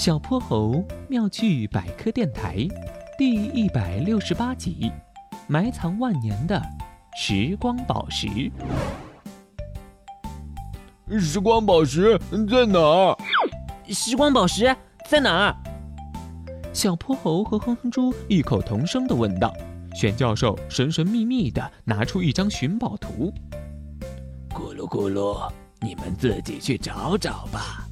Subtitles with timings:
[0.00, 2.66] 小泼猴妙趣百科电台
[3.18, 4.90] 第一百六十八集：
[5.46, 6.58] 埋藏万年的
[7.18, 8.26] 时光宝石。
[11.18, 12.18] 时光宝石
[12.48, 13.18] 在哪儿？
[13.88, 14.74] 时光宝石
[15.06, 15.56] 在哪儿？
[16.72, 19.52] 小泼猴和哼哼猪异口同声地问道。
[19.94, 23.30] 玄教授神神秘秘地拿出一张寻宝图。
[24.48, 27.86] 咕噜咕噜，你们自己去找找吧。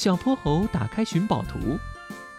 [0.00, 1.78] 小泼猴打开寻宝图，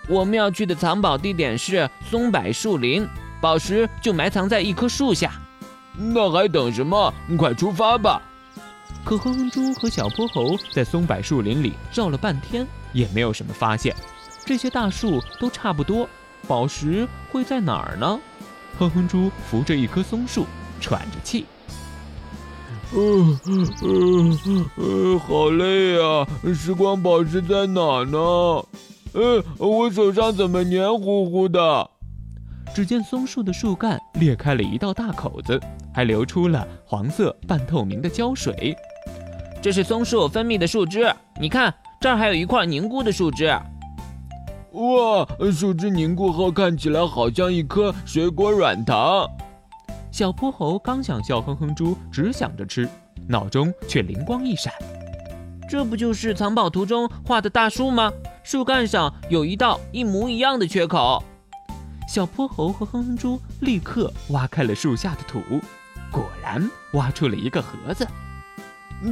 [0.07, 3.07] 我们要去的藏宝地点是松柏树林，
[3.39, 5.31] 宝石就埋藏在一棵树下。
[5.95, 7.13] 那还等什么？
[7.37, 8.19] 快出发吧！
[9.05, 13.95] 可哼哼猪和小泼猴在松柏树林里绕了半天，也没有什么发现。
[14.43, 16.09] 这些大树都差不多，
[16.47, 18.19] 宝石会在哪儿呢？
[18.79, 20.47] 哼哼猪扶着一棵松树，
[20.79, 21.45] 喘着气。
[22.93, 26.27] 嗯嗯嗯，好累啊！
[26.53, 28.17] 时光宝石在哪呢？
[29.13, 31.89] 嗯，我手上怎么黏糊糊的？
[32.73, 35.59] 只见松树的树干裂开了一道大口子，
[35.93, 38.75] 还流出了黄色半透明的胶水。
[39.61, 43.47] 这是松树分泌的树脂，你看，这儿还有一块凝固的树脂。
[44.71, 49.29] 哇，树脂凝固后看起来好像一颗水果软糖。
[50.11, 52.87] 小泼猴刚想笑，哼哼猪只想着吃，
[53.29, 54.73] 脑中却灵光一闪，
[55.69, 58.11] 这不就是藏宝图中画的大树吗？
[58.43, 61.23] 树干上有一道一模一样的缺口。
[62.09, 65.41] 小泼猴和哼哼猪立刻挖开了树下的土，
[66.11, 68.05] 果然挖出了一个盒子。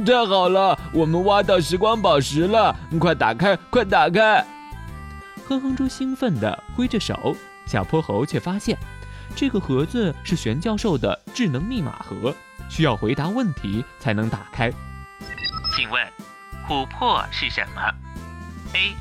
[0.04, 2.76] 太好了，我们挖到时光宝石了！
[3.00, 4.44] 快打开，快打开！
[5.48, 7.34] 哼哼猪兴奋地挥着手，
[7.66, 8.76] 小泼猴却发现，
[9.36, 12.34] 这个盒子是玄教授的智能密码盒，
[12.68, 14.70] 需要回答问题才能打开。
[15.74, 16.06] 请问，
[16.68, 17.80] 琥珀是什么
[18.74, 18.94] ？A.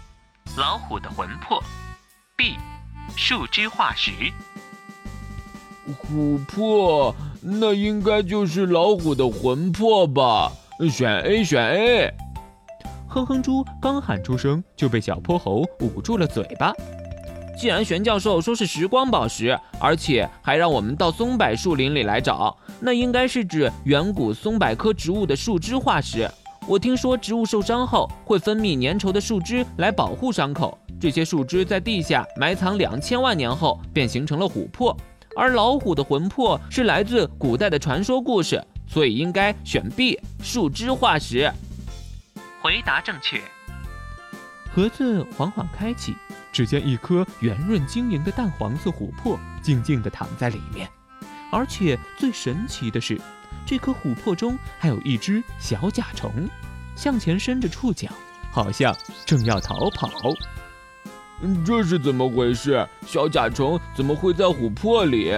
[0.56, 1.62] 老虎的魂魄。
[2.38, 2.56] B.
[3.16, 4.12] 树枝化石。
[6.04, 10.52] 琥珀，那应该就是老虎的魂魄吧？
[10.90, 12.14] 选 A，选 A。
[13.08, 16.72] 哼哼猪刚喊出声，就被小泼猴捂住了嘴巴。
[17.60, 26.32] 既然玄教授说是时光宝石，而且还让我们到松柏树林里来找，那应该是指远古松柏科植物的树枝化石。
[26.66, 34.96] 我听说植物受伤后会分泌粘稠的树枝来保护伤口，这些树枝在地下埋藏两千万年后便形成了琥珀。
[35.36, 41.52] 而老虎的魂魄是来自古代的传说故事，所以应该选 B 树枝化石。
[42.62, 43.42] 回答正确。
[44.74, 46.16] 盒子缓缓开启，
[46.60, 50.90] 只见一颗圆润晶莹的淡黄色琥珀静静地躺在里面。
[51.50, 53.18] 而且最神奇的是，
[53.66, 56.50] 这颗琥珀中还有一只小甲虫，
[56.98, 58.10] 向前伸着触角，
[58.52, 58.94] 好像
[59.26, 60.10] 正要逃跑。
[61.66, 62.86] 这是怎么回事？
[63.08, 65.32] 小甲虫怎么会在琥珀里？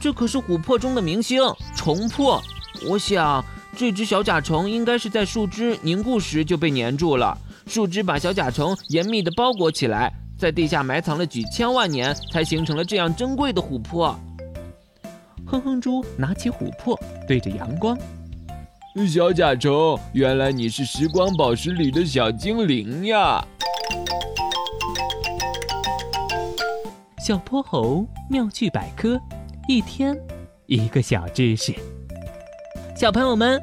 [0.00, 1.42] 这可是琥珀中的明星——
[1.76, 2.42] 虫珀。
[2.88, 3.44] 我想。
[3.74, 14.18] 这只小甲虫应该是在树枝凝固时就被粘住了，树枝把小甲虫严密地包裹起来，在地下埋藏了几千万年，才形成了这样珍贵的琥珀。
[15.46, 17.96] 哼哼猪拿起琥珀，对着阳光
[19.08, 23.44] ：“小甲虫，原来你是时光宝石里的小精灵呀！”
[27.24, 29.20] 小泼猴妙趣百科，
[29.68, 30.18] 一天
[30.66, 31.72] 一个小知识。
[32.96, 33.62] 小朋友们，